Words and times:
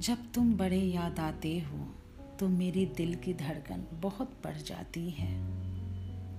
जब 0.00 0.18
तुम 0.34 0.52
बड़े 0.56 0.76
याद 0.76 1.18
आते 1.18 1.58
हो 1.60 1.78
तो 2.38 2.48
मेरे 2.48 2.84
दिल 2.96 3.14
की 3.14 3.32
धड़कन 3.34 3.82
बहुत 3.92 4.32
बढ़ 4.44 4.56
जाती 4.56 5.08
है। 5.10 5.30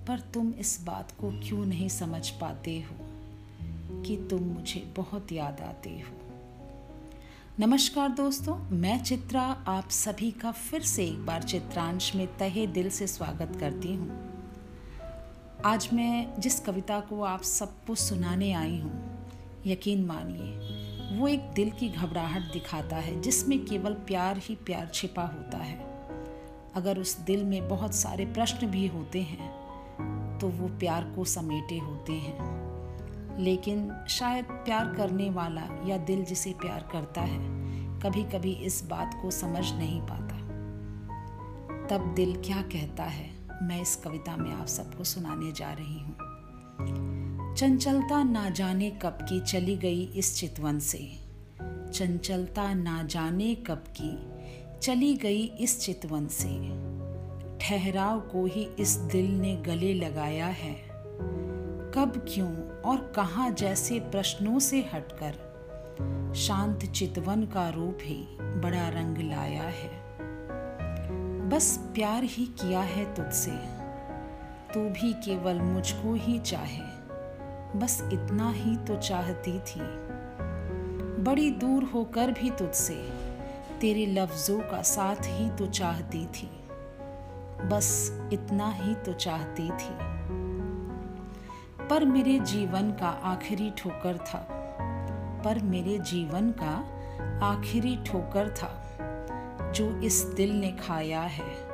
पर 0.05 0.19
तुम 0.33 0.53
इस 0.59 0.77
बात 0.85 1.11
को 1.11 1.31
क्यों 1.39 1.65
नहीं 1.65 1.89
समझ 1.89 2.29
पाते 2.29 2.79
हो 2.81 2.95
कि 4.03 4.15
तुम 4.29 4.43
मुझे 4.43 4.79
बहुत 4.97 5.31
याद 5.31 5.61
आते 5.61 5.89
हो? 5.89 6.15
नमस्कार 7.59 8.09
दोस्तों, 8.09 8.55
मैं 8.71 9.03
चित्रा, 9.03 9.41
आप 9.67 9.89
सभी 9.89 10.31
का 10.31 10.51
फिर 10.51 10.81
से 10.83 11.05
एक 11.05 11.25
बार 11.25 11.43
चित्रांश 11.43 12.15
में 12.15 12.27
तहे 12.37 12.67
दिल 12.67 12.89
से 12.89 13.07
स्वागत 13.07 13.57
करती 13.59 13.95
हूँ। 13.95 14.19
आज 15.65 15.89
मैं 15.93 16.39
जिस 16.39 16.59
कविता 16.59 16.99
को 16.99 17.21
आप 17.23 17.41
सबको 17.43 17.95
सुनाने 17.95 18.53
आई 18.53 18.79
हूँ, 18.79 19.01
यकीन 19.67 20.05
मानिए 20.05 20.78
वो 21.11 21.27
एक 21.27 21.51
दिल 21.51 21.71
की 21.71 21.89
घबराहट 21.89 22.51
दिखाता 22.53 22.95
है, 22.95 23.19
जिसमें 23.21 23.65
केवल 23.65 23.93
प्यार 24.07 24.37
ही 24.37 24.55
प्यार 24.55 24.91
छिपा 24.93 25.23
होता 25.23 25.57
है। 25.57 25.77
अगर 26.75 26.99
उस 26.99 27.17
दिल 27.19 27.43
में 27.43 27.67
बहुत 27.69 27.95
सारे 27.95 28.25
प्रश्न 28.25 28.67
भी 28.67 28.87
होते 28.87 29.21
हैं 29.21 30.37
तो 30.39 30.47
वो 30.47 30.67
प्यार 30.79 31.03
को 31.15 31.25
समेटे 31.25 31.77
होते 31.77 32.13
हैं। 32.13 33.39
लेकिन 33.39 33.91
शायद 34.09 34.45
प्यार 34.45 34.93
करने 34.93 35.29
वाला 35.29 35.63
या 35.85 35.97
दिल 35.97 36.23
जिसे 36.25 36.53
प्यार 36.53 36.87
करता 36.91 37.21
है 37.21 37.39
कभी 37.99 38.23
कभी 38.23 38.53
इस 38.53 38.83
बात 38.89 39.19
को 39.21 39.31
समझ 39.31 39.71
नहीं 39.71 40.01
पाता। 40.01 40.37
तब 41.87 42.13
दिल 42.15 42.35
क्या 42.35 42.61
कहता 42.61 43.03
है, 43.03 43.29
मैं 43.63 43.81
इस 43.81 43.95
कविता 43.95 44.37
में 44.37 44.51
आप 44.51 44.67
सबको 44.67 45.03
सुनाने 45.03 45.51
जा 45.51 45.71
रही 45.71 45.99
हूँ। 45.99 47.08
चंचलता 47.59 48.23
ना 48.23 48.49
जाने 48.49 48.89
कब 48.89 49.17
की 49.21 49.39
चली 49.39 49.77
गई 49.77 50.03
इस 50.05 50.35
चितवन 50.35 50.79
से। 50.79 50.99
चंचलता 51.93 52.73
ना 52.73 53.03
जाने 53.03 53.55
कब 53.55 53.83
की 54.01 54.11
चली 54.79 55.15
गई 55.15 55.41
इस 55.59 55.81
चितवन 55.81 56.27
से। 56.27 56.49
ठहराव 57.57 58.19
को 58.19 58.45
ही 58.45 58.69
इस 58.79 58.95
दिल 58.95 59.39
ने 59.39 59.55
गले 59.55 59.93
लगाया 59.93 60.45
है। 60.45 60.73
कब 61.95 62.25
क्यों 62.33 62.81
और 62.81 63.13
कहाँ 63.15 63.51
जैसे 63.51 63.99
प्रश्नों 63.99 64.59
से 64.59 64.89
हटकर 64.93 66.33
शांत 66.35 66.85
चितवन 66.85 67.43
का 67.43 67.69
रूप 67.69 67.97
ही 68.01 68.23
बड़ा 68.41 68.89
रंग 68.89 69.17
लाया 69.17 69.63
है। 69.63 69.91
बस 71.49 71.77
प्यार 71.95 72.23
ही 72.23 72.45
किया 72.45 72.81
है 72.81 73.15
तुझसे, 73.15 73.51
तू 74.73 74.89
भी 74.89 75.13
केवल 75.13 75.59
मुझको 75.59 76.13
ही 76.13 76.39
चाहे। 76.39 76.88
बस 77.75 78.09
इतना 78.13 78.51
ही 78.51 78.77
तो 78.77 78.97
चाहती 78.97 79.59
थी। 79.59 79.81
बड़ी 81.23 81.51
दूर 81.51 81.83
होकर 81.83 82.31
भी 82.31 82.49
तुझसे, 82.49 83.09
तेरे 83.81 84.05
लफ्ज़ों 84.05 84.59
का 84.59 84.81
साथ 84.81 85.15
ही 85.15 85.49
तो 85.49 85.67
चाहती 85.67 86.25
थी। 86.25 86.51
बस 87.67 88.19
इतना 88.33 88.71
ही 88.71 88.95
तो 88.95 89.13
चाहती 89.13 89.69
थी। 89.69 90.09
पर 91.87 92.05
मेरे 92.05 92.39
जीवन 92.39 92.91
का 92.91 93.09
आखिरी 93.09 93.71
ठोकर 93.77 94.17
था। 94.17 94.47
पर 95.45 95.59
मेरे 95.59 95.99
जीवन 95.99 96.51
का 96.51 96.99
आखिरी 97.45 97.97
ठोकर 98.05 98.49
था, 98.49 98.85
जो 99.71 99.99
इस 100.01 100.21
दिल 100.21 100.59
ने 100.59 100.71
खाया 100.71 101.21
है। 101.21 101.69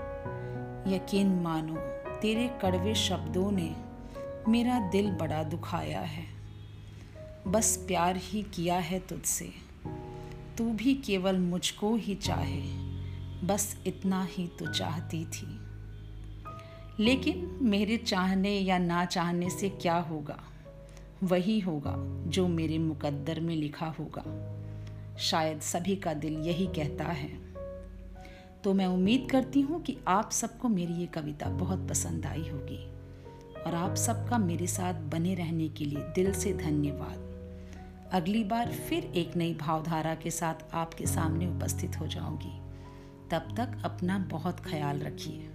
यकीन 0.87 1.39
मानो, 1.39 1.75
तेरे 2.19 2.47
कड़वे 2.61 2.95
शब्दों 2.95 3.51
ने 3.51 3.75
मेरा 4.47 4.79
दिल 4.79 5.11
बड़ा 5.11 5.43
दुखाया 5.43 6.01
है। 6.01 6.25
बस 7.47 7.83
प्यार 7.87 8.15
ही 8.17 8.43
किया 8.43 8.75
है 8.75 8.99
तुझसे। 8.99 9.51
तू 10.57 10.73
भी 10.73 10.93
केवल 10.93 11.37
मुझको 11.37 11.95
ही 11.95 12.15
चाहे। 12.15 12.61
बस 13.47 13.83
इतना 13.87 14.23
ही 14.23 14.47
तो 14.47 14.73
चाहती 14.73 15.25
थी। 15.25 15.59
लेकिन 16.99 17.59
मेरे 17.61 17.97
चाहने 17.97 18.59
या 18.59 18.77
ना 18.77 19.05
चाहने 19.05 19.49
से 19.49 19.69
क्या 19.69 19.97
होगा? 19.97 20.43
वही 21.23 21.59
होगा 21.59 21.95
जो 22.29 22.47
मेरे 22.47 22.77
मुकद्दर 22.77 23.39
में 23.39 23.55
लिखा 23.55 23.85
होगा। 23.85 24.23
शायद 25.17 25.61
सभी 25.61 25.95
का 25.95 26.13
दिल 26.13 26.33
यही 26.33 26.67
कहता 26.67 27.05
है। 27.05 27.53
तो 28.63 28.73
मैं 28.73 28.85
उम्मीद 28.85 29.27
करती 29.31 29.61
हूँ 29.61 29.81
कि 29.81 29.97
आप 30.07 30.31
सबको 30.31 30.69
मेरी 30.69 30.93
ये 30.93 31.05
कविता 31.05 31.49
बहुत 31.49 31.89
पसंद 31.89 32.25
आई 32.25 32.49
होगी। 32.49 32.94
और 33.65 33.75
आप 33.75 33.95
सबका 33.95 34.37
मेरे 34.37 34.67
साथ 34.67 34.93
बने 34.93 35.35
रहने 35.35 35.69
के 35.69 35.85
लिए 35.85 35.99
दिल 35.99 36.33
से 36.33 36.53
धन्यवाद। 36.53 37.25
अगली 38.11 38.43
बार 38.43 38.71
फिर 38.71 39.03
एक 39.03 39.35
नई 39.35 39.53
भावधारा 39.53 40.15
के 40.15 40.31
साथ 40.31 40.55
आपके 40.73 41.05
सामने 41.05 41.47
उपस्थित 41.47 41.99
हो 41.99 42.07
जाऊँगी। 42.07 42.59
तब 43.29 43.55
तक 43.57 43.81
अपना 43.85 44.19
बहुत 44.19 44.59
ख्याल 44.59 44.99
रखिए। 44.99 45.49